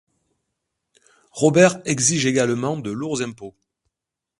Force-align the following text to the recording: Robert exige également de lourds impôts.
Robert 1.31 1.79
exige 1.85 2.25
également 2.25 2.75
de 2.75 2.89
lourds 2.89 3.21
impôts. 3.21 3.53